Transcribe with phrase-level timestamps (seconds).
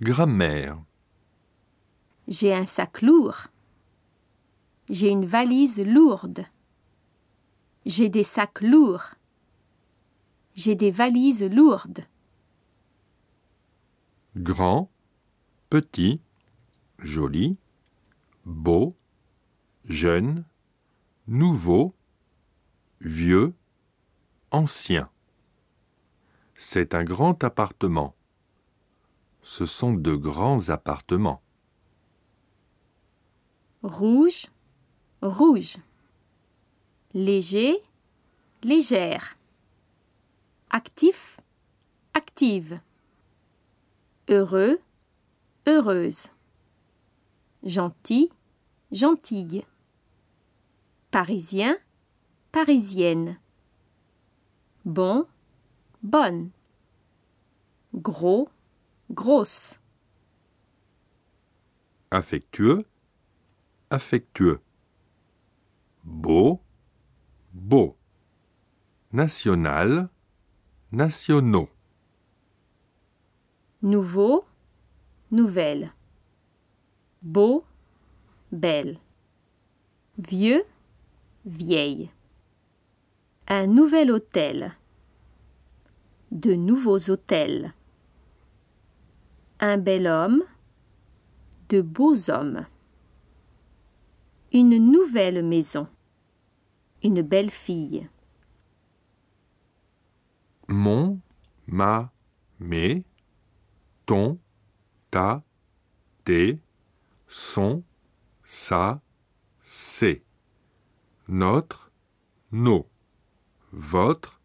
[0.00, 0.82] Grammaire.
[2.26, 3.46] J'ai un sac lourd.
[4.90, 6.46] J'ai une valise lourde.
[7.86, 9.14] J'ai des sacs lourds.
[10.54, 12.00] J'ai des valises lourdes.
[14.36, 14.90] Grand,
[15.70, 16.20] petit,
[16.98, 17.56] joli,
[18.44, 18.96] beau,
[19.88, 20.44] jeune,
[21.28, 21.94] nouveau,
[23.00, 23.54] vieux,
[24.50, 25.08] ancien.
[26.56, 28.16] C'est un grand appartement.
[29.46, 31.42] Ce sont de grands appartements.
[33.82, 34.46] Rouge,
[35.20, 35.76] rouge.
[37.12, 37.76] Léger,
[38.62, 39.36] légère.
[40.70, 41.40] Actif,
[42.14, 42.80] active.
[44.30, 44.80] Heureux,
[45.66, 46.28] heureuse.
[47.62, 48.30] Gentil,
[48.92, 49.66] gentille.
[51.10, 51.76] Parisien,
[52.50, 53.38] parisienne.
[54.86, 55.26] Bon,
[56.02, 56.50] bonne.
[57.92, 58.48] Gros,
[59.10, 59.80] grosse.
[62.10, 62.84] Affectueux,
[63.90, 64.60] affectueux.
[66.04, 66.60] Beau,
[67.52, 67.96] beau.
[69.12, 70.08] National,
[70.92, 71.68] nationaux.
[73.82, 74.44] Nouveau,
[75.30, 75.92] nouvelle.
[77.22, 77.64] Beau,
[78.50, 78.98] belle.
[80.18, 80.64] Vieux,
[81.44, 82.10] vieille.
[83.48, 84.72] Un nouvel hôtel.
[86.30, 87.74] De nouveaux hôtels.
[89.66, 90.42] Un bel homme.
[91.70, 92.66] De beaux hommes.
[94.52, 95.88] Une nouvelle maison.
[97.02, 98.06] Une belle fille.
[100.68, 101.18] Mon,
[101.66, 102.12] ma,
[102.60, 103.06] mes,
[104.04, 104.38] ton,
[105.10, 105.42] ta,
[106.24, 106.60] tes,
[107.26, 107.82] son,
[108.42, 109.00] sa,
[109.62, 110.26] c'est.
[111.26, 111.90] Notre,
[112.52, 112.86] nos.
[113.72, 114.42] Votre,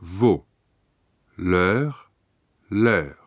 [0.00, 0.44] vos.
[1.38, 2.12] Leur,
[2.68, 3.23] leur.